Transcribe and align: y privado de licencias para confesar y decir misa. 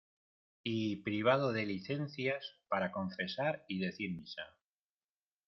y 0.63 0.95
privado 1.03 1.53
de 1.53 1.67
licencias 1.67 2.55
para 2.69 2.91
confesar 2.91 3.65
y 3.67 3.77
decir 3.77 4.09
misa. 4.17 4.57